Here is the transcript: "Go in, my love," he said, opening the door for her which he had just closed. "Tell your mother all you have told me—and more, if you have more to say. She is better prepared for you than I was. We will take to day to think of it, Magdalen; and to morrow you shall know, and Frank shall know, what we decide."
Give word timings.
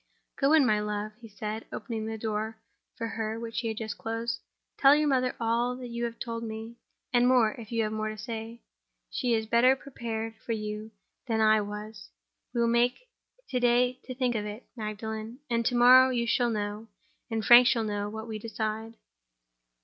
"Go 0.35 0.53
in, 0.53 0.65
my 0.65 0.79
love," 0.79 1.11
he 1.21 1.27
said, 1.27 1.65
opening 1.71 2.07
the 2.07 2.17
door 2.17 2.57
for 2.97 3.05
her 3.05 3.39
which 3.39 3.59
he 3.59 3.67
had 3.67 3.77
just 3.77 3.99
closed. 3.99 4.39
"Tell 4.79 4.95
your 4.95 5.07
mother 5.07 5.35
all 5.39 5.79
you 5.83 6.05
have 6.05 6.17
told 6.17 6.41
me—and 6.41 7.27
more, 7.27 7.51
if 7.59 7.71
you 7.71 7.83
have 7.83 7.91
more 7.93 8.09
to 8.09 8.17
say. 8.17 8.61
She 9.11 9.35
is 9.35 9.45
better 9.45 9.75
prepared 9.75 10.33
for 10.43 10.53
you 10.53 10.89
than 11.27 11.39
I 11.39 11.61
was. 11.61 12.09
We 12.51 12.61
will 12.61 12.73
take 12.73 13.09
to 13.49 13.59
day 13.59 13.99
to 14.05 14.15
think 14.15 14.33
of 14.33 14.43
it, 14.47 14.65
Magdalen; 14.75 15.37
and 15.51 15.63
to 15.67 15.75
morrow 15.75 16.09
you 16.09 16.25
shall 16.25 16.49
know, 16.49 16.87
and 17.29 17.45
Frank 17.45 17.67
shall 17.67 17.83
know, 17.83 18.09
what 18.09 18.27
we 18.27 18.39
decide." 18.39 18.95